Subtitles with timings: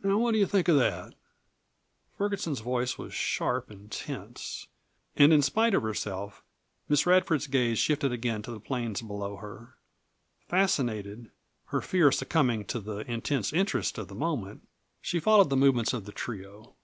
[0.00, 1.16] Now, what do you think of that?"
[2.16, 4.68] Ferguson's voice was sharp and tense,
[5.16, 6.44] and, in spite of herself,
[6.88, 9.76] Miss Radford's gaze shifted again to the plains below her.
[10.46, 11.32] Fascinated,
[11.70, 14.68] her fear succumbing to the intense interest of the moment,
[15.00, 16.76] she followed the movements of the trio.